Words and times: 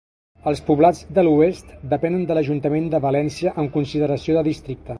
Els 0.51 0.61
Poblats 0.69 1.01
de 1.17 1.23
l'Oest 1.27 1.69
depenen 1.91 2.25
de 2.31 2.37
l'ajuntament 2.37 2.89
de 2.95 3.03
València 3.05 3.53
en 3.65 3.69
consideració 3.77 4.39
de 4.39 4.45
districte. 4.49 4.89